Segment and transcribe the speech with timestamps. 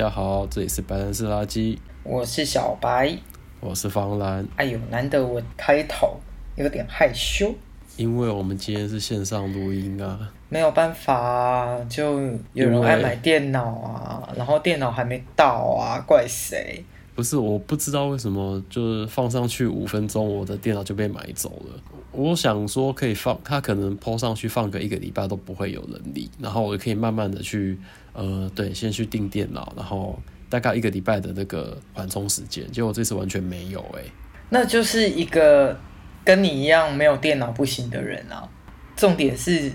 [0.00, 3.14] 家好，这里是白兰氏垃圾，我是小白，
[3.60, 4.48] 我是方兰。
[4.56, 6.18] 哎呦，难得我开头
[6.56, 7.54] 有点害羞，
[7.98, 12.18] 因为我们今天是线上录音啊，没有办法啊，就
[12.54, 16.82] 有人爱买电脑啊，然后电脑还没到啊，怪谁？
[17.14, 21.78] 不是，我不知道为什么，就是放上去五分钟，我的电脑就被买走了。
[22.12, 27.78] 我想说可以放，他可能 po 上去放个一个礼拜都不会有人理，然后我就可以慢慢的去。
[28.20, 30.20] 呃，对，先去订电脑，然后
[30.50, 34.12] 大概一个礼拜的那个缓冲时间，结果这次完全没有哎、欸。
[34.50, 35.74] 那就是一个
[36.22, 38.46] 跟你一样没有电脑不行的人啊。
[38.94, 39.72] 重点是，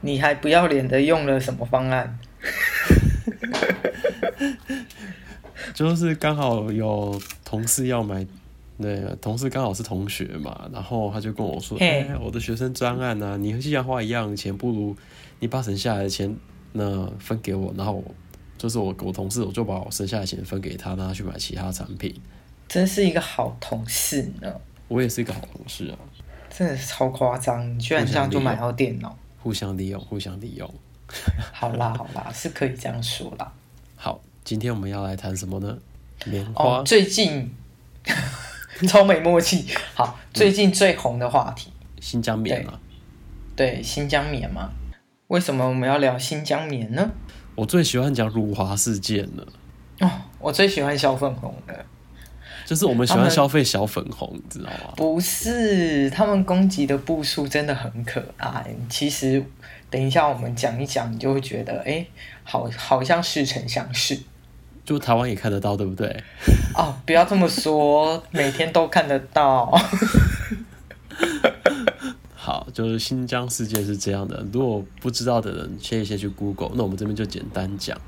[0.00, 2.16] 你还不要脸的用了什么方案？
[5.74, 8.24] 就是刚好有同事要买，
[8.80, 14.96] 对，同事刚好是同学嘛，然后他就跟我说：“哎、欸，我的学生专案啊，你和新疆花一样钱，不如
[15.40, 16.32] 你把省下来的钱。”
[16.76, 18.04] 那分给我，然后
[18.58, 22.14] 就是我我同事，我就把我剩下的钱分给他，让他去买其他产品。
[22.68, 24.52] 真是一个好同事呢。
[24.88, 25.98] 我也是一个好同事啊。
[26.48, 29.16] 真的是超夸张，你居然这样就买到电脑。
[29.42, 30.74] 互相利用，互相利用。
[31.52, 33.52] 好啦好啦，是可以这样说啦。
[33.94, 35.78] 好，今天我们要来谈什么呢？
[36.24, 36.78] 棉花。
[36.78, 37.54] 哦，最近
[38.88, 39.66] 超没默契。
[39.94, 42.80] 好，最近最红的话题，嗯、新疆棉嘛。
[43.54, 44.72] 对，新疆棉嘛。
[45.28, 47.10] 为什么我们要聊新疆棉呢？
[47.56, 49.46] 我最喜欢讲辱华事件了。
[50.00, 51.84] 哦，我最喜欢小粉红的，
[52.64, 54.92] 就是我们喜欢消费小粉红，你知道吗？
[54.96, 58.66] 不是，他们攻击的步数真的很可爱。
[58.88, 59.44] 其实，
[59.90, 62.06] 等一下我们讲一讲，你就会觉得，哎，
[62.44, 64.16] 好，好像似曾相识。
[64.84, 66.22] 就台湾也看得到，对不对？
[66.76, 69.76] 哦，不要这么说，每天都看得到。
[72.76, 74.46] 好，就是新疆事件是这样的。
[74.52, 76.72] 如果不知道的人，先先去 Google。
[76.74, 77.98] 那我们这边就简单讲。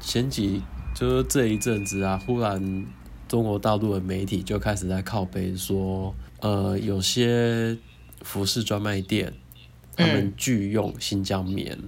[0.00, 0.62] 前几
[0.94, 2.86] 就是这一阵子啊，忽然
[3.26, 7.76] 中国大陆的媒体就开始在靠背说，呃，有些
[8.20, 9.32] 服饰专卖店
[9.96, 11.78] 他们拒用新疆棉，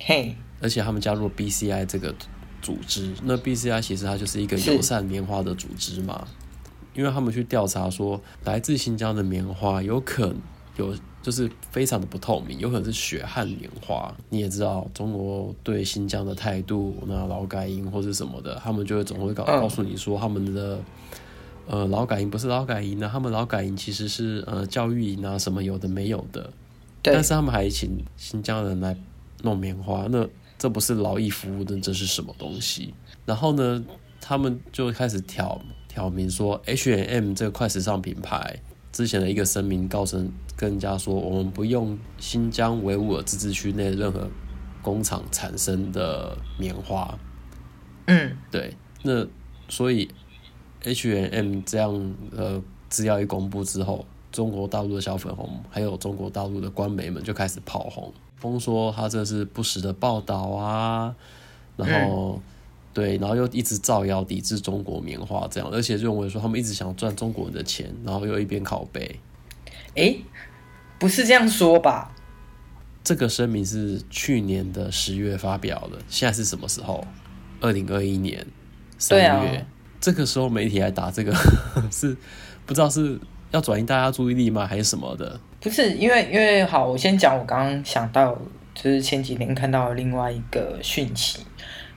[0.00, 2.14] 嘿、嗯，而且他们加入 BCI 这个
[2.60, 3.12] 组织。
[3.22, 6.26] 那 BCI 其实它就是一个友善棉花的组织嘛，
[6.94, 10.36] 因为他们去调查说，来自新疆的棉花有可能
[10.76, 10.94] 有。
[11.22, 14.14] 就是非常的不透明，有可能是血汗棉花。
[14.30, 20.78] 你也知道中国对新疆的态度，那劳改营或者什么的，他们就会总会告告诉你说，他们的
[21.66, 26.50] 呃劳改营不是劳改营呢，他们劳改营其实是呃教育营啊，什么有的没有的。
[27.02, 28.96] 但是他们还请新疆人来
[29.42, 30.26] 弄棉花，那
[30.58, 32.94] 这不是劳役服务的，这是什么东西？
[33.26, 33.84] 然后呢，
[34.20, 38.58] 他们就开始挑挑明说，H&M 这个快时尚品牌。
[38.92, 40.20] 之前的一个声明，告诉
[40.60, 44.28] 跟人家说，我们不用新疆维吾尔自治区内任何
[44.82, 47.18] 工厂产生的棉花。
[48.08, 48.76] 嗯，对。
[49.02, 49.26] 那
[49.70, 50.10] 所以
[50.84, 52.60] H&M 这样的
[52.90, 61.16] 资料一公布之后，中国大陆的小粉红还有中国大陆的官媒们就开始炮轰，封说他这是不实的报道啊，
[61.78, 62.38] 然后。
[62.92, 69.20] 对，然后又一直造谣抵制中国棉花这样，而且认为说他们一直想赚中国人的钱，然后又一边拷贝。
[69.94, 70.16] 哎，
[71.00, 72.14] 不是这样说吧？
[73.02, 77.04] 这个声明是去年的十月发表的，现在是什么时候？
[77.60, 78.46] 二零二一年
[78.98, 79.26] 三月。
[79.26, 79.66] 啊、
[80.00, 81.34] 这个时候媒体还打这个，
[81.90, 82.16] 是
[82.66, 83.18] 不知道是
[83.50, 85.40] 要转移大家注意力吗，还是什么的？
[85.60, 88.38] 不是，因为因为好，我先讲我刚刚想到，
[88.74, 91.40] 就是前几天看到另外一个讯息。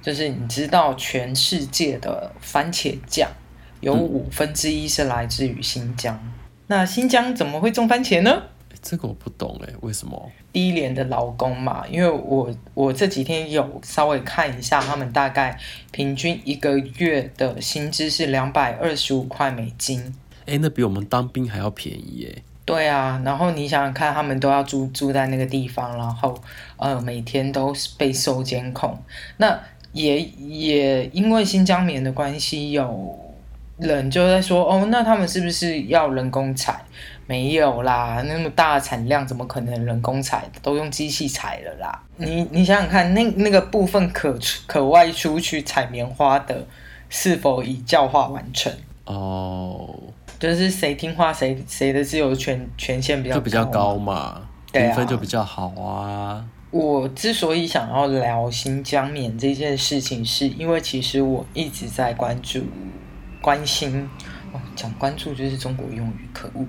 [0.02, 3.30] 就是你知道，全世界的番茄酱
[3.80, 6.14] 有五分之一是来自于新疆。
[6.22, 6.32] 嗯、
[6.68, 8.44] 那新疆怎么会种番茄呢？
[8.84, 10.32] 这个我不懂哎，为什么？
[10.52, 15.58] 低廉的劳工嘛，因为我我这几天有稍微看一下，他们大概
[15.92, 20.14] 平均一个月的薪资是两百二十五块美金。
[20.46, 22.44] 哎，那比我们当兵还要便宜哎。
[22.66, 26.40] 对啊，然后你想想看，他们都要住住在那个地方，然后
[26.78, 29.02] 呃每天都被受监控，
[29.38, 29.60] 那。
[29.94, 33.16] 也也因为新疆棉的关系，有
[33.78, 36.84] 人就在说哦，那他们是不是要人工采？
[37.26, 40.44] 没有啦，那么大的产量怎么可能人工采？
[40.62, 42.04] 都用机器采了啦。
[42.18, 44.38] 你你想想看，那那个部分可
[44.68, 46.68] 可外出去采棉花的，
[47.10, 48.72] 是否已教化完成？
[49.06, 49.90] 哦，
[50.40, 54.42] 就是谁听话谁谁的自由权权限比较高就比较高嘛，
[54.72, 56.46] 评分就比较好啊。
[56.72, 62.64] 我之所以想要聊新疆棉这件事情，是因为其实我一直在关注、
[63.42, 64.10] 关心，
[64.52, 66.66] 哦，讲关注就是中国用语，可恶，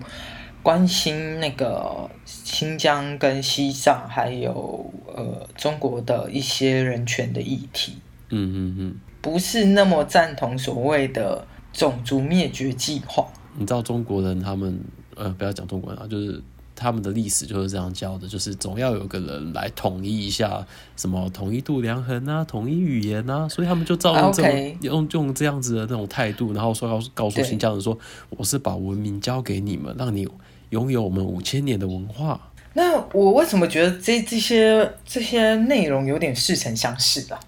[0.65, 7.99] 关心那个新疆跟西藏，还有呃中国的一些人权的议题。
[8.31, 8.97] 嗯嗯嗯。
[9.21, 13.29] 不是那么赞同所谓的种族灭绝计划。
[13.57, 14.81] 你知道中国人他们
[15.15, 16.43] 呃，不要讲中国人啊，就是。
[16.77, 24.77] 他们的历史就是这样教的，就是总要有个人来统一一下，什么统一度量衡啊，统一语言啊，所以他们就照用这种、okay.
[24.81, 27.97] 用用这样子的那种态度，然后说要告诉新疆人说，
[28.31, 30.27] 我是把文明交给你们，让你
[30.71, 32.41] 拥有我们五千年的文化。
[32.73, 37.39] 那我为什么觉得这这些这些内容有点似曾相识啊？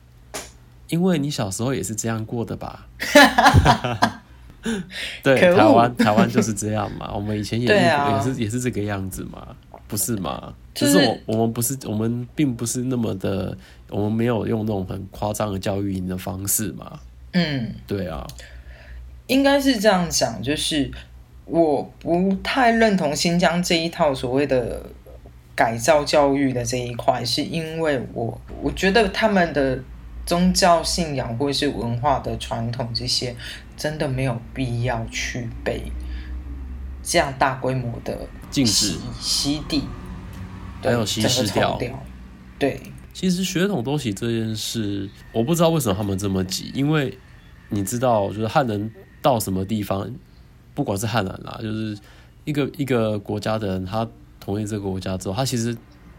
[0.89, 2.87] 因为你小时候也是这样过的吧？
[5.23, 7.11] 对，台湾台湾就是这样嘛。
[7.15, 9.49] 我们以前也也是也是这个样子嘛，
[9.89, 10.55] 不是吗？
[10.75, 13.57] 就是我我们不是我们并不是那么的，
[13.89, 17.01] 我们没有用那种很夸张的教育营的方式嘛。
[17.33, 18.27] 嗯，对啊，
[19.27, 20.41] 应该是这样讲。
[20.43, 20.91] 就是
[21.47, 24.83] 我不太认同新疆这一套所谓的
[25.55, 29.83] 改造教育的这一块，是因为我我觉得他们的
[30.27, 33.35] 宗教信仰或是文化的传统这些。
[33.77, 35.83] 真的没有必要去被
[37.03, 38.19] 这样大规模的
[38.51, 39.83] 禁止、洗地，
[40.83, 41.79] 还有稀释掉。
[42.59, 42.81] 对，
[43.13, 47.19] 其实血统东西这件事，我不知道为什么他们这么急，因为
[47.69, 48.91] 你知道，就是汉人
[49.21, 50.11] 到什么地方，
[50.77, 51.99] 不管是汉人啦，就是
[52.45, 54.07] 一个一个国家的人，他
[54.39, 55.77] 统一这个国家之后，他其实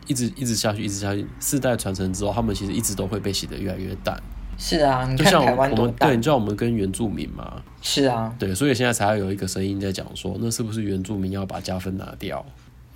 [0.07, 4.19] 一直一直下去，一直下去，世代传承之后，他们其实一直都会被洗得越来越淡。
[4.57, 6.07] 是啊，你看台湾多大？
[6.07, 7.62] 对，你知道我们跟原住民嘛？
[7.81, 12.44] 是啊，对，所以现在才会有一个声音在讲说，那是不是原住民要把加分拿掉？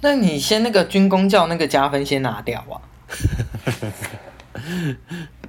[0.02, 2.82] 那你先那个军公教那个加分先拿掉啊！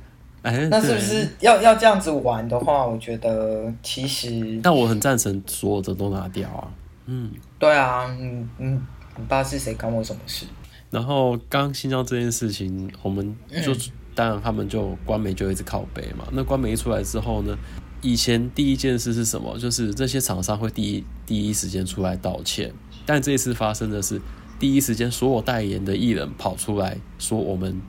[0.42, 2.86] 哎，那是不是要要这样子玩的话？
[2.86, 4.60] 我觉得其实……
[4.62, 6.68] 但我很赞成所有的都拿掉啊！
[7.06, 8.86] 嗯，对啊，嗯嗯，
[9.16, 9.74] 你爸是谁？
[9.74, 10.46] 关我什么事？
[10.90, 13.34] 然后刚新疆这件事情，我们
[13.64, 13.72] 就。
[13.72, 13.78] 嗯
[14.14, 16.26] 当然，他们就官媒就一直靠背嘛。
[16.32, 17.56] 那官媒一出来之后呢，
[18.02, 19.58] 以前第一件事是什么？
[19.58, 22.70] 就是这些厂商会第一第一时间出来道歉。
[23.06, 24.20] 但这一次发生的是，
[24.58, 27.80] 第一时间所有代言的艺人跑出来说我们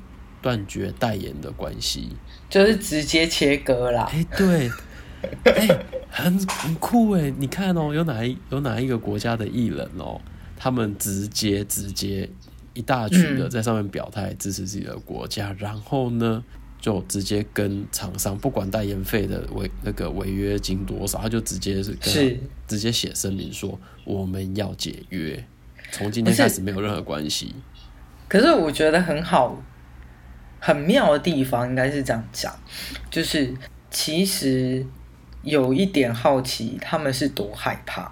[0.44, 2.10] 断绝代言的关系，
[2.48, 4.08] 就是直接切割啦。
[4.12, 4.70] 哎、欸，对，
[5.46, 7.34] 哎、欸，很很酷哎。
[7.40, 10.22] 你看哦，有哪一有哪一个国家的艺人哦，
[10.56, 12.30] 他们直接直接。
[12.76, 16.44] 一大群的在上面表态支持自己的国家，嗯，然后呢，
[16.82, 22.36] 就直接跟厂商不管代言费的违那个违约金多少，他就直接是是
[22.68, 25.46] 直接写声明说我们要解约，
[25.92, 27.54] 从今天开始没有任何关系。
[28.28, 29.64] 可是我觉得很好，
[30.66, 32.58] 很妙的地方应该是这样讲，
[33.12, 33.54] 就是
[33.92, 34.86] 其实
[35.42, 38.10] 有一点好奇，他们是多害怕，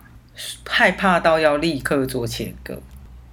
[0.68, 2.82] 害怕到要立刻做切割。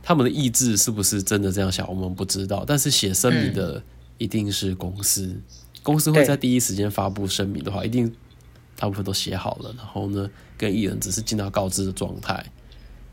[0.05, 1.85] 他们的意志是不是真的这样想？
[1.89, 2.63] 我们不知道。
[2.65, 3.83] 但是写声明的
[4.19, 5.43] 一定是公司，嗯、
[5.83, 8.15] 公司会在第一时间发布声明的话，一定
[8.77, 9.75] 大部分都写好了。
[9.77, 12.47] 然后呢，跟艺人只是尽到告知的状态。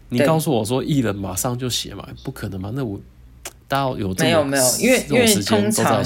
[0.09, 2.07] 你告诉我说艺人马上就写嘛？
[2.23, 2.71] 不可能嘛？
[2.75, 3.01] 那我
[4.19, 4.63] 没有没有？
[4.79, 6.03] 因为因为通常，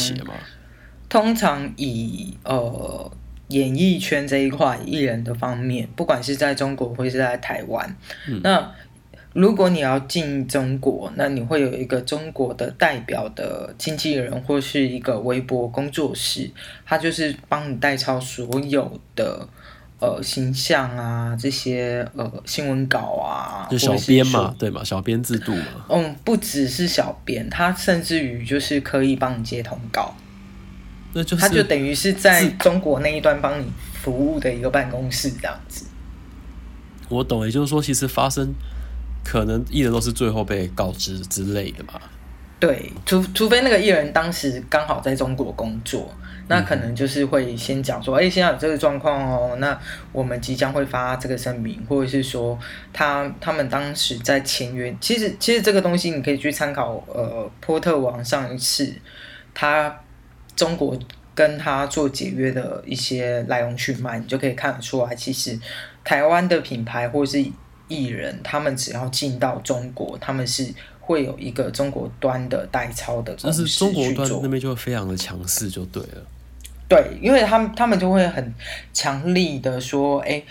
[1.08, 3.12] 通常以呃
[3.50, 7.96] 演艺圈这一块艺人的方面，不管是在中国或是在台湾，
[8.28, 8.72] 嗯、那。
[9.34, 16.50] 如果你要进中国，那你会有一个中国的代表的经纪人，或是一个微博工作室，
[16.84, 19.48] 他就是帮你代操所有的
[20.00, 25.86] 呃形象啊，这些呃新闻稿啊，就小编嘛，对嘛，小编制度嘛。
[25.90, 30.16] 嗯，不只是小编，他甚至于就是可以帮你接通告，
[31.14, 35.86] 那就是他就等于是在中国那一端帮你服务的一个办公室这样子。
[37.10, 38.54] 我懂，也就是说，其实发生。
[39.22, 42.00] 可能艺人都是最后被告知之类的嘛？
[42.58, 46.12] 对，除除非那个艺人当时刚好在中国工作，
[46.50, 49.80] 那可能就是会先讲说，哎、嗯，现在有这个状况哦，那
[50.12, 52.60] 我们即将会发这个声明，或者是说
[52.92, 58.92] 他他们当时在签约，其实其实这个东西你可以去参考，呃，波特王上一次
[59.54, 60.02] 他
[60.56, 61.00] 中国
[61.34, 65.58] 跟他做解约的一些来龙去脉，你就可以看得出来，其实
[66.04, 67.46] 台湾的品牌或是。
[67.92, 76.24] 艺人他们只要进到中国，他们是会有一个中国端的代操的，但是中国端那边就会非常的强势，就对了。
[76.90, 78.54] 对，因为他们他们就会很
[78.92, 80.44] 强力的说：“哎，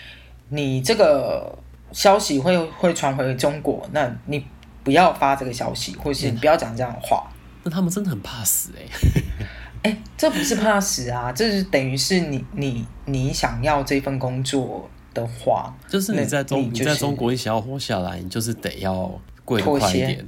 [0.47, 1.55] 你这个
[1.91, 4.43] 消息会会传回中国，那你
[4.83, 7.29] 不要发这个消息，或是你不要讲这样的话。”
[7.63, 9.91] 那他们真的很怕死哎！
[9.91, 14.89] 哎， 这不是怕死啊，这是等于是你你你想要这份工作。
[15.11, 19.11] 的话，就是你在中你、就是、你在中国，你想要活下来，你就是得要
[19.43, 20.23] 跪得快一点。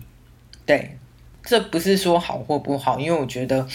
[0.66, 0.98] 对，
[1.44, 3.66] 这不是说好或不好，因为我觉得，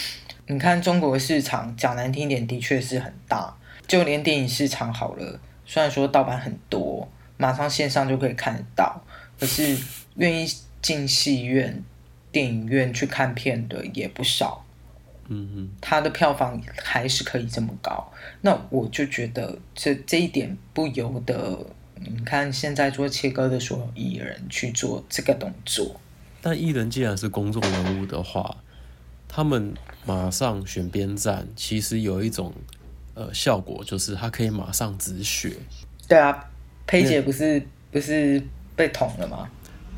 [0.49, 3.57] 你看中国市场，讲难听点，的确是很大。
[3.89, 9.03] 就连电影市场好了，虽然说盗版很多，马上线上就可以看得到，
[9.39, 9.77] 可是
[10.15, 10.49] 愿意
[10.81, 11.83] 进戏院、
[12.31, 14.65] 电影院去看片的也不少。
[15.29, 18.13] 嗯嗯，它的票房还是可以这么高，
[18.43, 26.01] 那我就觉得这这一点不由得，你看现在做切割的所有艺人去做这个动作。
[26.41, 28.57] 但艺人既然是公众人物的话，
[29.37, 29.75] 他们
[30.07, 32.55] 马上选边站，其实有一种
[33.13, 35.53] 呃效果，就是他可以马上止血。
[36.09, 36.43] 对啊，
[36.87, 37.63] 佩姐不是
[37.93, 38.43] 不是
[38.75, 39.47] 被捅了吗？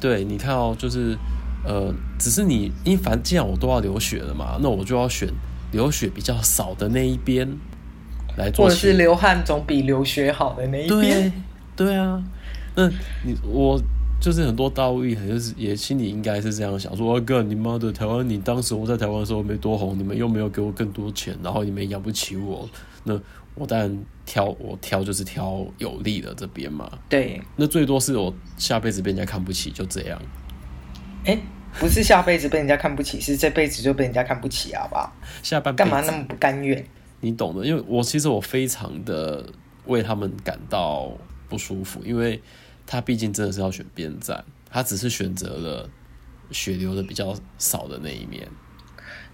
[0.00, 1.16] 对，你看哦，就是
[1.64, 5.28] 呃，只是你，因为反正既然我都要流血了嘛，那我就要选
[5.71, 7.49] 流血比较少的那一边
[8.37, 11.30] 来做，或者是流汗总比流血好的那一边。
[11.76, 12.21] 对，对啊，
[12.75, 12.88] 那
[13.25, 13.80] 你我。
[14.20, 22.68] 就是很多大陆艺人，就是也心里应该是这样想说：哥，你妈的台湾，你当时我在台湾的时候没多红，你们又没有给我更多钱，然后你们养不起我，
[23.04, 23.18] 那
[23.54, 26.90] 我当然挑我挑就是挑有利的这边嘛。
[27.08, 30.20] 对，那最多是我下辈子被人家看不起，就这样。
[31.25, 31.42] 哎、欸，
[31.78, 35.12] 不是下辈子被人家看不起，是这辈子就被人家看不起，好不好？
[35.44, 36.84] 下半干嘛那么不甘愿？
[37.20, 39.46] 你懂的，因为我其实我非常的
[39.87, 41.12] 为他们感到
[41.48, 42.42] 不舒服，因为。
[42.90, 45.90] 他毕竟真的是要选边站，他只是选择了
[46.50, 48.49] 血流的比较少的那一面。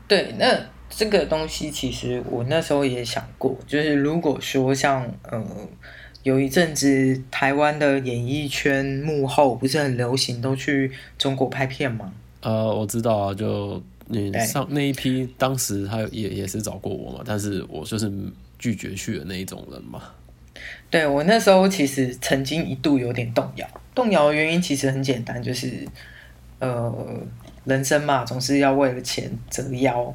[0.09, 5.43] 对，那这个东西其实我那时候也想过，就是如果说像呃
[6.25, 12.13] 有一阵子台湾的演艺圈幕后不是很流行都去中国拍片吗？
[12.41, 18.11] 呃，我知道啊，就你上那一批，当时他也也是找过我嘛，但是我就是
[18.59, 20.03] 拒绝去的那一种人嘛。
[20.91, 25.87] 对，我那时候其实曾经一度有点动摇，动摇的原因其实很简单，就是
[26.59, 26.93] 呃，
[27.65, 30.15] 人生嘛，总是要为了钱折腰。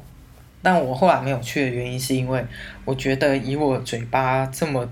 [0.62, 2.44] 但我后来没有去的原因，是因为
[2.84, 4.90] 我觉得以我嘴巴这么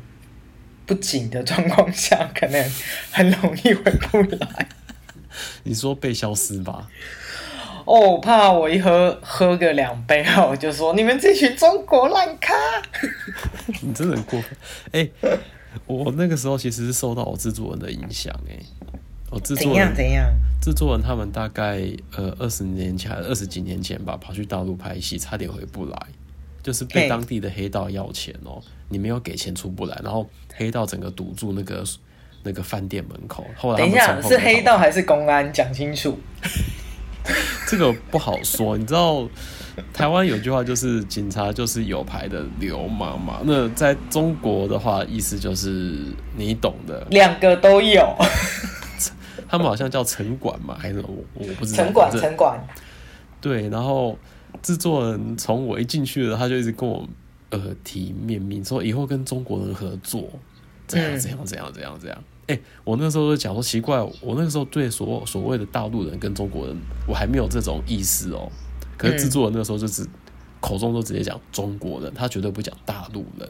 [0.86, 2.72] 不紧的状况下，可能
[3.10, 4.68] 很容易回不来。
[5.64, 6.88] 你说被消失吧？
[7.88, 12.52] 哦，怕我一喝喝个两杯，我就说你们这群中国烂咖。
[13.80, 14.50] 你真的很过分，
[14.92, 15.38] 哎、欸。
[15.86, 18.58] 我那个时候其实是受到我制作人的影响哎，
[19.30, 20.26] 我制作人怎样？
[20.60, 21.80] 制作人他们大概
[22.16, 25.96] 呃二十年前还是二十几年前吧，跑去大陆拍戏，差点回不来，
[26.62, 31.84] 就是被当地的黑道要钱哦，你没有给钱出不来，然后黑道整个堵住那个
[32.42, 33.46] 那个饭店门口。
[33.56, 35.50] 后来等一下是黑道还是公安？
[35.52, 36.18] 讲清楚。
[37.68, 39.28] 这个不好说，你知道。
[39.92, 43.38] 台湾有句话就是警察就是有牌的流氓嘛。
[43.44, 45.94] 那在中国的话，意思就是
[46.36, 48.04] 你懂的，两个都有。
[49.48, 51.84] 他们好像叫城管嘛，还是我我不知道。
[51.84, 52.60] 城管，城管。
[53.40, 54.18] 对，然后
[54.60, 57.08] 制作人从我一进去了，他就一直跟我
[57.50, 60.28] 呃提面命说以后跟中国人合作，
[60.88, 62.18] 怎样怎样怎样怎样怎样。
[62.48, 66.76] 哎、欸，我那时候就讲说奇怪，我那个时候对所所谓的大陆人跟中国人，
[67.06, 68.50] 我还没有这种意思哦。
[68.96, 70.04] 可是制作人那个时候就是
[70.58, 73.48] 口中都直接讲中国人，他绝对不讲大陆人。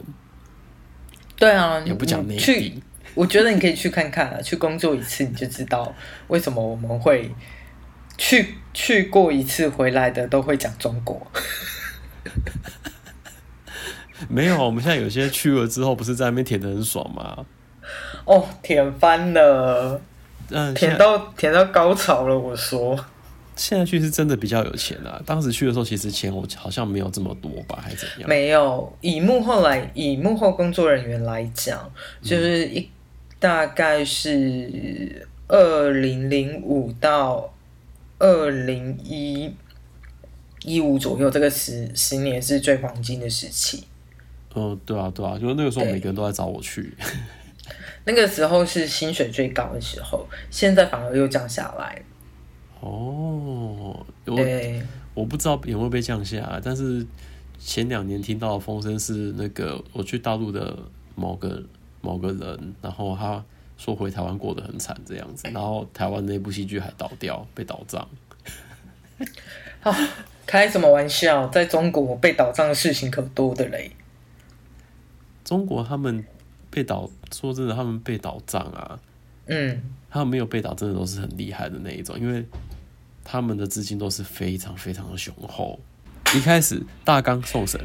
[1.37, 2.41] 对啊，也不讲内地。
[2.41, 2.73] 去，
[3.15, 5.95] 我觉得你可以去看看啊，去工作一次你就知道
[6.27, 7.31] 为什么我们会
[8.17, 11.25] 去去过一次回来的都会讲中国。
[14.27, 17.45] 没有，我们现在有些去了之后不是在那边舔的很爽吗？
[18.25, 19.99] 哦，舔翻了，
[20.49, 22.97] 嗯，舔到舔到高潮了，我说。
[23.55, 25.21] 现在去是真的比较有钱啊！
[25.25, 28.29] 当时去的时候，其实钱我好像没有这么多吧，还是怎样？
[28.29, 31.91] 没有，以幕后来，以幕后工作人员来讲，
[32.21, 32.87] 就是一、嗯、
[33.37, 37.53] 大概是二零零五到
[38.17, 39.53] 二零一
[40.63, 43.83] 一五左右，这个十十年是最黄金的时期。
[44.55, 46.93] 嗯，对啊，对啊，就是那个时候每个人都在找我去。
[48.09, 52.01] 那个时候是薪水最高的时候，现在反而又降下来。
[52.79, 54.35] 哦，我
[55.13, 57.05] 我不知道有没有被降下，但是
[57.59, 60.75] 前两年听到的风声是那个我去大陆的
[61.13, 61.63] 某个
[62.01, 63.45] 某个人，然后他
[63.77, 68.07] 说回台湾过得很惨这样子， 然后台湾那部戏剧还倒掉，被倒账。
[69.83, 69.95] 啊，
[70.47, 71.47] 开什么玩笑？
[71.49, 73.91] 在中国被倒账的事情可多的嘞。
[75.43, 76.25] 中国他们
[76.69, 78.99] 被倒，说真的，他们被倒账啊。
[79.47, 82.45] 嗯，他们没有被倒，真的都是很厉害的那一种，因为。
[83.31, 85.79] 他们的资金都是非常非常的雄厚。
[86.35, 87.79] 一开始大纲送审，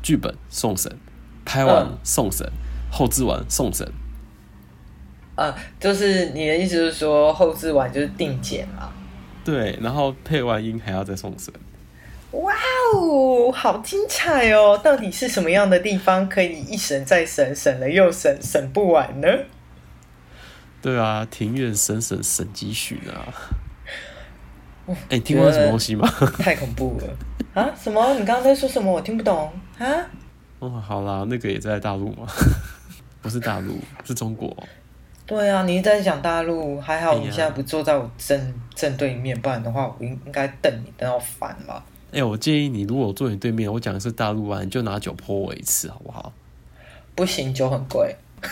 [0.00, 0.96] 剧本送审，
[1.44, 2.48] 拍完送审，
[2.92, 3.92] 后置完送审。
[5.34, 8.92] 啊，就是你的意思是说后置完就是定剪嘛？
[9.44, 11.52] 对，然后配完音还要再送审。
[12.42, 12.52] 哇
[12.94, 14.76] 哦，好精彩哦！
[14.82, 19.28] 到底是什么样的地方可以一省再省，省了又省，省不完呢？
[20.82, 23.32] 对啊，庭院深深深几许啊！
[24.86, 26.06] 哎、欸，听过什么东西吗？
[26.38, 27.70] 太恐怖了啊！
[27.80, 28.14] 什么？
[28.14, 28.90] 你刚刚在说什么？
[28.92, 29.86] 我听不懂啊！
[30.58, 32.26] 哦，好啦，那个也在大陆吗？
[33.22, 34.54] 不是大陆，是中国。
[35.24, 41.82] 对啊，你在讲大陆，还好你现在不坐在我正、哎、正对面，不然的话我应应该瞪你瞪到烦了。
[42.14, 46.32] 哎、欸，我建议你，如果我坐你对面，我讲的是大陆啊，你就拿酒泼我一次，好不好？
[47.16, 48.14] 不行，酒很贵。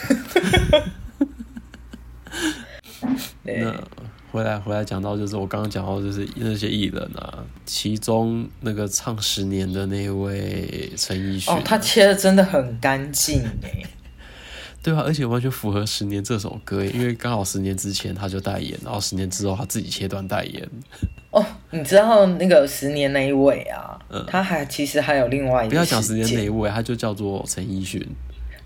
[3.44, 3.72] 那
[4.32, 13.84] 回来回来讲到，就是我刚刚讲到，就是那些艺人啊，其中那个唱十年的那位陈奕迅，哦，他切的真的很干净哎。
[14.82, 20.68] 对啊，而且完全符合《十年》这首歌，因为刚好十年之前他就代言，然后十年之后他自己切断代言。
[21.30, 23.96] 哦，你知道那个十年那一位啊？
[24.10, 25.70] 嗯，他还其实还有另外一个。
[25.70, 28.04] 不要讲十年那一位，他就叫做陈奕迅。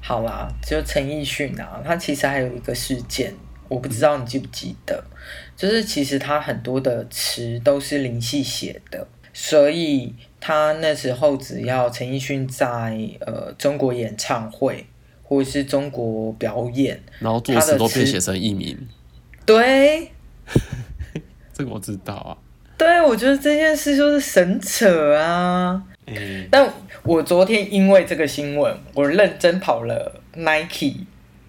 [0.01, 3.35] 好啦，就陈奕迅啊，他其实还有一个事件，
[3.69, 5.17] 我不知道你记不记得，嗯、
[5.55, 14.87] 就是其实他很多的词都是林夕写的，所以他那时候只要陈奕迅在呃中国演唱会。
[15.29, 18.79] 或者是中国表演，然后作词都被写成艺名。
[19.45, 20.09] 对，
[21.53, 22.39] 这个我知道啊。
[22.79, 25.83] 对，我觉得这件事就是神扯啊。
[26.07, 26.47] 嗯。
[26.49, 31.07] 但我昨天因为这个新闻，我认真跑了 Nike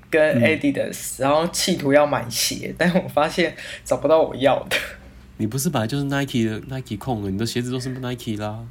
[0.10, 3.56] 跟 Adidas，、嗯、然后企图要买鞋，但我发现
[3.86, 4.76] 找不到我要的。
[5.38, 8.66] 你不是本来就是 Nike 的 Nike 控了，你的鞋子都是 Nike 啦。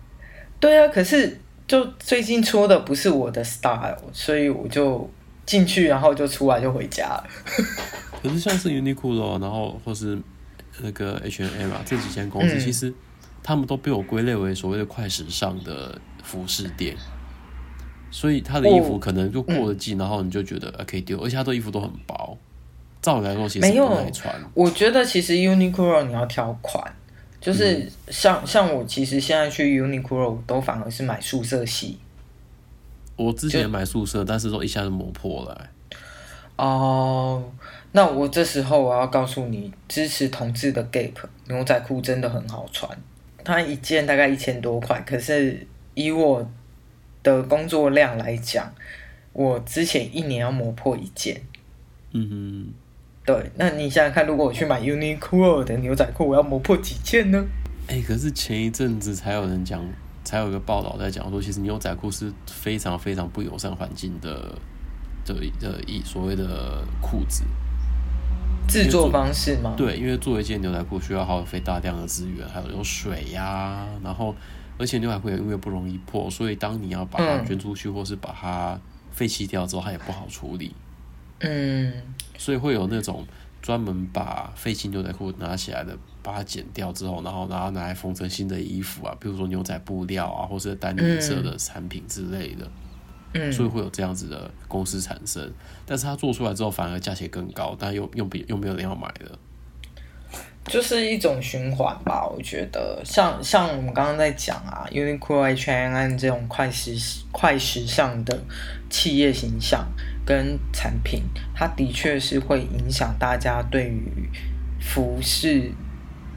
[0.59, 1.39] 对啊，可是。
[1.67, 5.09] 就最近出的不是我的 style，所以我就
[5.45, 7.25] 进去，然后就出来就回家了。
[8.23, 10.19] 可是像是 Uniqlo，然后或是
[10.81, 12.93] 那个 H&M 啊，这几间公司，嗯、其实
[13.43, 16.97] 他们都被我归类为所谓的快时尚的服饰店。
[18.11, 22.39] 所以他的衣服可能就过了季，哦嗯、然后你就觉得可以丢，而且他的衣服都很薄，
[23.03, 24.33] 照理来说其实不耐穿。
[24.55, 26.83] 我觉得其实 Uniqlo 你要挑款。
[27.41, 31.99] 就是像像我其实现在去 Uniqlo 都反而是买素色系。
[33.17, 35.71] 我之前买素色，但是都一下子磨破了、欸。
[36.57, 37.53] 哦，
[37.93, 41.13] 那我这时候我要告诉你，支持同志的 Gap
[41.47, 42.99] 牛仔裤真的很好穿，
[43.45, 46.51] 它一件大概一千多块，可是以我
[47.23, 48.73] 的工作量来讲，
[49.33, 51.41] 我之前一年要磨破一件。
[52.13, 52.75] 嗯哼。
[53.27, 57.45] 对，那你想想看，如果我去买 Uniqlo 的牛仔裤，我要磨破几件呢？
[57.89, 59.85] 哎、可是前一阵子才有人讲，
[60.23, 64.57] 才有一个报道在讲说，其实牛仔裤是非常非常不友善环境的
[65.25, 67.43] 的的一所谓的裤子
[68.69, 69.75] 制作方式吗？
[69.77, 74.33] 对，因为做一件牛仔裤需要耗费大量的资源，还有有水呀、然后
[74.79, 78.79] 而且牛仔裤也因为不容易破，所以当你要把它捐出去，或是把它
[79.11, 80.73] 废弃掉之后，它也不好处理。
[81.41, 81.93] 嗯。
[82.39, 83.27] 所以会有那种
[83.63, 92.71] 专门把废弃牛仔裤拿起来的，把它剪掉之后，然后然后拿来缝成新的衣服啊，比如说牛仔布料啊，或是单颜色的产品之类的。
[93.33, 95.53] 嗯，所以会有这样子的公司产生，
[95.85, 99.39] 但是它做出来之后反而价钱更高，但又又比又没有人要买的。
[100.67, 106.97] 就是一种循环吧，我觉得像像我们刚刚在讲啊，Uniqlo、H&M 这种快时
[107.31, 108.37] 快时尚的
[108.91, 109.87] 企业形象
[110.27, 111.23] 跟产品，
[111.55, 114.29] 它的确是会影响大家对于
[114.81, 115.71] 服饰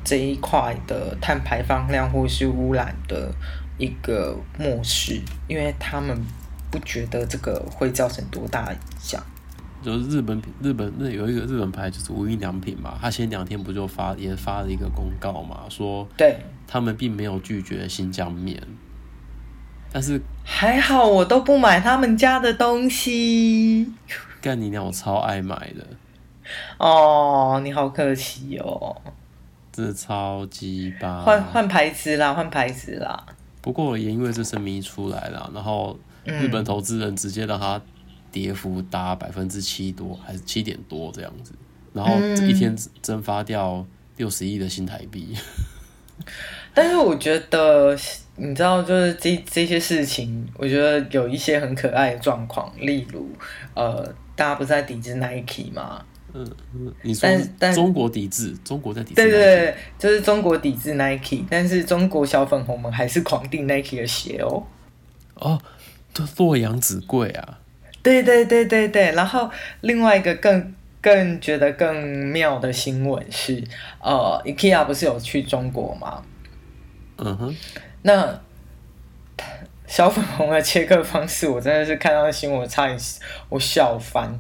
[0.04, 3.34] 这一块的碳排放量或是污染的
[3.80, 6.15] 一个漠视，因为他们
[6.69, 9.21] 不觉得这个会造成多大影响。
[9.82, 18.62] 就是日本品日本那有一个日本牌，就是无印良品嘛，他前两天不就发也发了一个公告嘛，说对他们并没有拒绝新疆棉，
[19.91, 23.91] 但是还好我都不买他们家的东西。
[24.41, 25.86] 干你娘，我超爱买的。
[26.78, 28.95] 哦，你好可惜哦，
[29.71, 31.23] 真的超级棒。
[31.23, 33.25] 换换牌子啦，换牌子啦。
[33.62, 37.82] 不过也因为这声明出来了，然后日本投资人直接让它。
[38.32, 41.52] 跌幅达百分之七多，还是七点多这样子，
[41.93, 43.84] 然后一天蒸发掉
[44.17, 45.36] 六十亿的新台币。
[46.80, 47.94] 但是我觉得，
[48.38, 53.30] 你知道，就是这这些事情，我觉得有一些很可爱的状况，例如，
[53.74, 54.02] 呃，
[54.34, 56.02] 大家不是在抵制 Nike 吗？
[56.34, 64.63] 嗯嗯，你说但中国抵制，中国在抵制，对对对，就是中国抵制 Nike，但是中国小粉红们还是狂订 Nike 的鞋哦。
[65.34, 65.60] 哦，
[66.13, 67.60] 这洛阳纸贵啊。
[68.02, 71.94] 对对对对对，然后另外一个更更觉得更
[72.28, 73.62] 妙的新闻是，
[74.02, 76.24] 呃，IKEA 不是有去中国吗？
[77.24, 77.56] 嗯哼，
[78.04, 78.42] 那
[79.88, 82.98] 小粉红的切割方式，我真的是看到新闻差点
[83.50, 84.40] 我笑翻。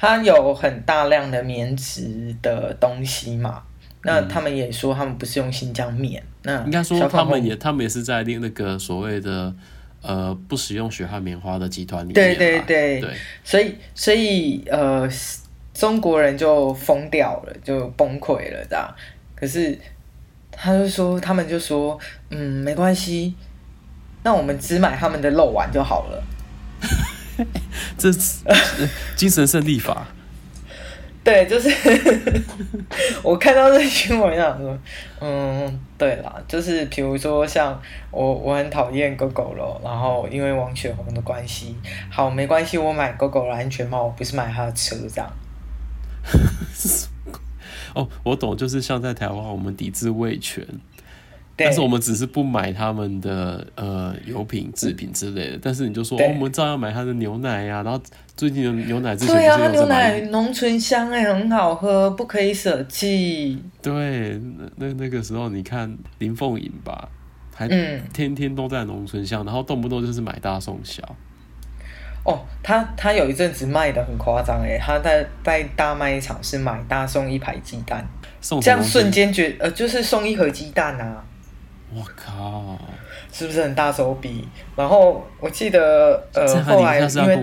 [0.00, 3.64] 它有很大量的棉质的东西嘛，
[4.04, 9.52] 那他们也说他们不是用新疆棉，那应该说他们也他们也是在那个所谓的
[10.00, 12.14] 呃不使用血汗棉花的集团里面。
[12.14, 13.10] 对对对，对
[13.42, 15.08] 所以所以呃
[15.74, 18.88] 中国人就疯掉了，就崩溃了这样。
[19.34, 19.76] 可是
[20.60, 21.96] 他就说他们就说
[22.30, 23.34] 嗯没关系，
[24.24, 26.24] 那我们只买他们的肉丸就好了。
[27.96, 28.44] 这是
[29.14, 30.04] 精神胜利法。
[31.22, 31.68] 对，就是
[33.22, 34.78] 我看到这新闻上说，
[35.20, 37.78] 嗯，对啦，就是比如说像
[38.10, 41.76] 我，我很讨厌 Gogoro，然后因为王雪红的关系，
[42.10, 45.30] 好，没关系，我买 Gogoro 安全帽，我不是买他的车这样。
[47.98, 50.64] 哦，我懂，就是像在台湾，我们抵制味全。
[51.60, 58.00] 但是我们只是不买他们的呃油品制品之类的，但是你就说、哦、我们照样买他的牛奶呀、啊，然后
[58.36, 63.60] 最近的牛奶之前对啊，牛奶浓醇香哎，很好喝，不可以舍弃。
[63.82, 64.40] 对，
[64.76, 67.08] 那那个时候你看林凤颖吧，
[67.52, 67.66] 还
[68.12, 71.02] 天天都在浓醇香，然后动不动就是买大送小。
[72.28, 78.06] 哦，他他有一阵子卖的很夸张哎，他在在大卖场是买大送一排鸡蛋，
[78.42, 81.24] 送这样瞬间觉呃就是送一盒鸡蛋啊。
[81.90, 82.78] 我靠，
[83.32, 84.46] 是不是很大手笔？
[84.76, 87.38] 然后我记得，呃，后来因为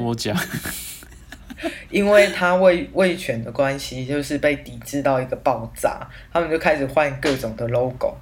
[1.89, 8.15] 因为他为为权的关系，就是被抵制到一个爆炸，他们就开始换各种的 logo。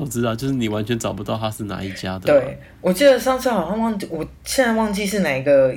[0.00, 2.26] 我知道，就是你完全找不到它是哪一家的。
[2.26, 5.74] 对，我记得上次好像忘记，我现在忘记是哪一个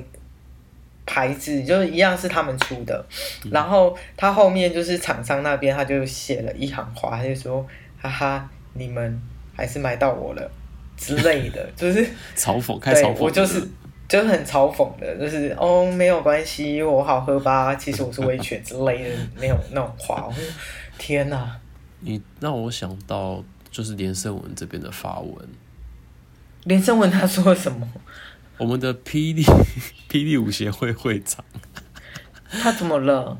[1.06, 3.06] 牌子，就是一样是他们出的。
[3.46, 7.66] 嗯、然后他后面就是厂商那边，他就写了一行话，他就说
[8.02, 9.22] ：“哈哈，你们。”
[9.60, 10.52] 还是买到我了
[10.96, 12.00] 之类的，就是
[12.34, 13.62] 嘲讽， 开嘲讽，我就是
[14.08, 20.24] 就是很嘲讽的，就是哦，没有关系，我好喝吧，其实我是威权之类的，没有那种话。
[20.26, 20.42] 我说
[20.98, 21.54] 天哪！
[22.00, 25.48] 你让我想到就是连胜文这边的发文。
[26.64, 27.88] 连胜文他说什么？
[28.58, 29.44] 我们的霹雳
[30.10, 31.44] 霹雳舞协会会长，
[32.50, 33.40] 他怎么了？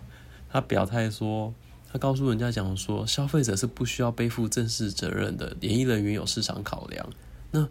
[0.50, 1.54] 他表态说。
[1.92, 7.04] 他告诉人家讲说，消费者是不需要背负政治责任的，演艺人员有市场考量。
[7.50, 7.68] 那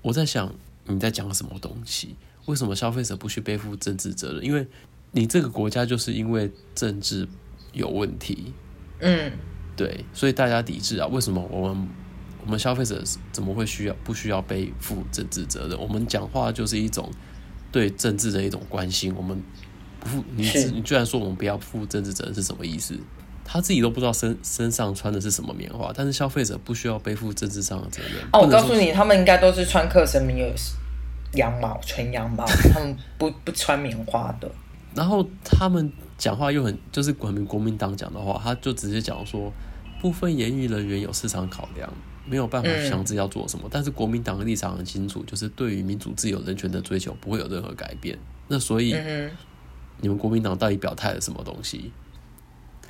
[0.00, 0.52] 我在想，
[0.86, 2.16] 你在讲什么东西？
[2.46, 4.44] 为什么消费者不需背负政治责任？
[4.44, 4.66] 因为
[5.12, 7.28] 你这个国家就是因为政治
[7.72, 8.52] 有问题，
[8.98, 9.30] 嗯，
[9.76, 11.06] 对，所以大家抵制啊。
[11.06, 11.88] 为什么我们
[12.44, 15.78] 我们消费者怎么会需要不需要背负政治责任？
[15.80, 17.10] 我们讲话就是一种
[17.70, 19.14] 对政治的一种关心。
[19.16, 19.42] 我们
[20.00, 22.98] 不负你，你居然说我们不要负政治责任是什么意思？
[23.44, 28.22] 他自己都不知道身身上穿的是什么棉花，但是消费者不需要背负政治上的责任。
[28.32, 30.52] 哦，我告诉你，他们应该都是穿克什米尔
[31.34, 34.50] 羊毛、纯羊毛，他们不不穿棉花的。
[34.94, 39.52] 然后他们讲话又很就是国民国民党讲的话，他就直接讲说，
[40.00, 41.92] 部分言语人员有市场考量，
[42.24, 43.64] 没有办法强制要做什么。
[43.66, 48.16] 嗯、但是国民党的立场很清楚，就是对于民主自由人权的追求不会有任何改变。
[48.46, 49.32] 那所以，嗯、
[50.00, 51.90] 你们国民党到底表态了什么东西？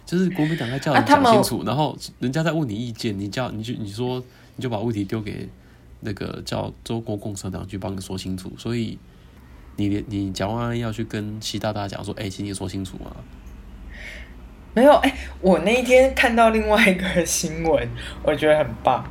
[0.05, 4.23] 就是国民党在叫你讲清楚，啊、然后人家在问你意见，你叫你就你说
[4.57, 5.49] 你就把问题丢给
[6.01, 8.53] 那个叫中国共产党去帮你说清楚。
[8.59, 8.99] 所以
[9.77, 13.11] 你你蒋万安要去跟习大大讲说，哎、欸，请你说清楚啊。
[14.75, 17.89] 没有，哎、欸，我那一天看到另外一个新闻，
[18.25, 19.05] 我觉得很棒。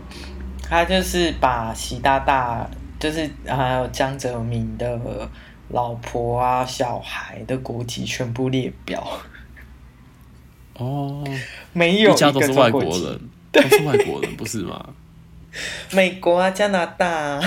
[0.63, 2.67] 他就是把习大大，
[2.99, 5.29] 就是还有江泽民的
[5.69, 9.05] 老婆啊、小孩的国籍全部列表。
[10.75, 11.23] 哦，
[11.73, 13.19] 没有一，一家都是外国人，
[13.51, 14.89] 都是外国人，不是吗？
[15.91, 17.41] 美国啊，加拿大啊。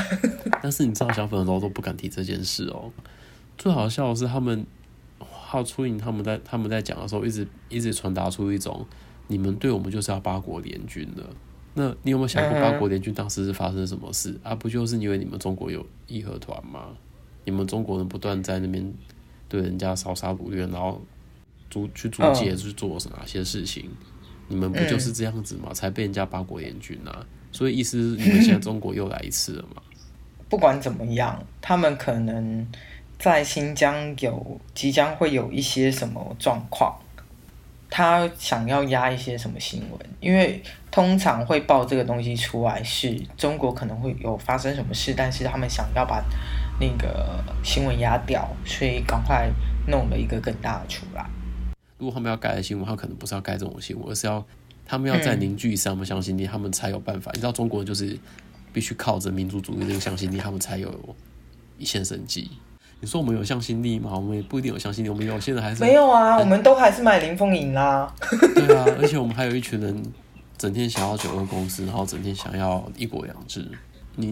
[0.64, 2.90] 但是你知道，小粉红都不敢提这件事哦。
[3.58, 4.64] 最好笑的是，他们
[5.18, 8.86] 还有初影，他们在他们在讲的时候，一直一直传达出一种，
[9.28, 11.22] 你们对我们就是要八国联军的。
[11.74, 14.30] 那你有没有想过，八国联军当时是发生什么事？
[14.42, 16.96] 嗯、啊，不就是因为你们中国有义和团吗？
[17.44, 18.90] 你们中国人不断在那边
[19.50, 21.02] 对人家烧杀掳掠，然后。
[21.70, 23.86] 租去租界去做哪些事情？
[23.86, 23.96] 嗯、
[24.48, 25.72] 你们不就是这样子吗？
[25.74, 27.26] 才被人家八国联军啊！
[27.50, 29.82] 所以意思是你们现在中国又来一次了嘛？
[30.54, 32.64] 不管怎么样，他们可能
[33.18, 36.96] 在新疆有即将会有一些什么状况，
[37.90, 40.00] 他想要压一些什么新闻？
[40.20, 40.62] 因为
[40.92, 46.22] 通常会报这个东西出来，是中国可能会有发生什么事，但是他们想要把
[46.78, 49.50] 那个新闻压掉，所以赶快
[49.88, 51.26] 弄了一个更大的出来。
[51.98, 54.46] 如果他们要改的新闻，他可能不是要改这种新闻，而是要
[54.86, 57.32] 他们要在凝聚上面向心力，他们才有办法。
[57.34, 58.16] 你知道中国人就是
[58.74, 60.92] 必须靠着民族主义这个向心力，他们才有
[61.78, 62.50] 一线生机。
[63.00, 64.10] 你说我们有向心力吗？
[64.14, 65.08] 我们也不一定有向心力。
[65.08, 68.12] 我们有些人还是没有啊，我们都还是买林凤营啦。
[68.54, 70.02] 对啊，而且我们还有一群人
[70.58, 73.66] 整天想要九二共识，然后整天想要一国两制。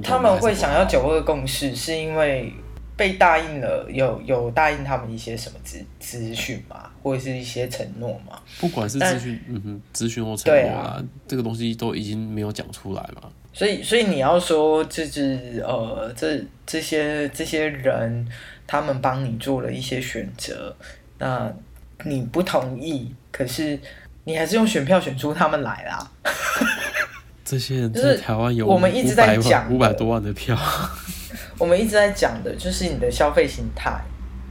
[0.03, 2.53] 他们会想要九二共识，是因为
[2.97, 8.41] 被答应了，有有答应他们一些什么资资讯嘛，或者是一些承诺嘛？
[8.61, 13.29] 不管是资讯，嗯哼，资讯或承诺啊，这个东西都已经没有讲出来嘛。
[13.53, 18.27] 所以，所以你要说，就是呃，这这些这些人，
[18.67, 20.75] 他们帮你做了一些选择，
[21.19, 21.53] 那
[22.05, 23.79] 你不同意，可是
[24.25, 26.11] 你还是用选票选出他们来啦。
[27.45, 30.57] 这些人在台湾有我们一直在讲五百多万的票，
[31.59, 34.01] 我们一直在讲的就是你的消费形态，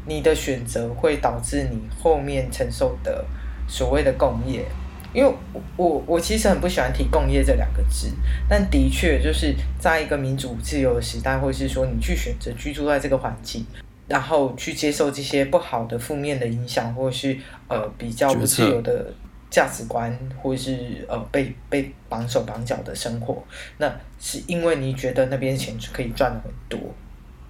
[0.06, 3.26] 你的选择会导致你后面承受的
[3.68, 4.64] 所谓的共业。
[5.14, 5.34] 因为
[5.76, 8.10] 我我其实很不喜欢提“共业”这两个字，
[8.48, 13.66] 但的确就是在一个民主自由的时代，或者是说你去选择居住在这个环境，
[14.08, 19.14] 然后去接受这些不好的负面的影响，或者是呃比较不自由的
[19.50, 23.44] 价值观，或者是呃被被绑手绑脚的生活，
[23.78, 26.80] 那是因为你觉得那边钱可以赚的很多，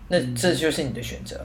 [0.08, 1.40] 那这就是你的选择。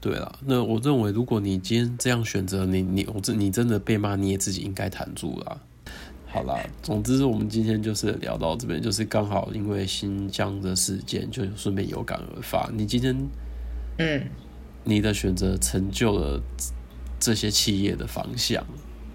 [0.00, 5.60] 对了，那我认为，如果你今天这样选择，你你我真你真的被骂，你也自己应该弹住了。
[6.26, 12.70] 好啦，总之我们今天就是聊到这边，就是刚好因为新疆的事件，就顺便有感而发。
[12.72, 13.28] 你今天，
[13.98, 14.22] 嗯，
[14.84, 16.40] 你的选择成就了
[17.18, 18.64] 这些企业的方向，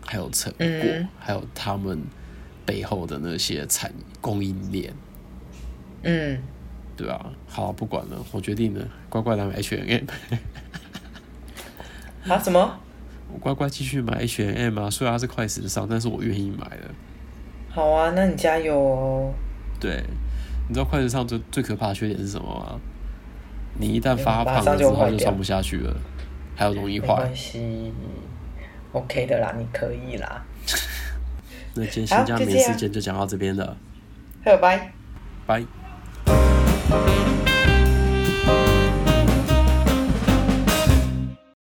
[0.06, 2.02] 还有成果，嗯、还有他们
[2.66, 4.94] 背后的那些产供应链，
[6.02, 6.38] 嗯。
[6.96, 10.06] 对啊，好，不管了，我决定了，乖乖来买 H&M。
[12.28, 12.40] 啊？
[12.40, 12.80] 什么？
[13.34, 14.90] 我乖乖继续买 H&M 啊！
[14.90, 16.84] 虽然它是快时尚，但是我愿意买的。
[17.70, 19.34] 好啊，那你加油哦。
[19.80, 20.04] 对，
[20.68, 22.80] 你知道快时尚最最可怕的缺点是什么吗？
[23.76, 25.96] 你一旦发胖了之后就穿不下去了，
[26.56, 27.08] 还有容易坏。
[27.08, 27.92] 没关系
[28.92, 30.44] ，OK 的啦，你可以啦。
[31.74, 33.76] 那今天新疆棉事件就讲到这边了。
[34.44, 34.94] 拜拜。
[35.48, 35.64] 拜。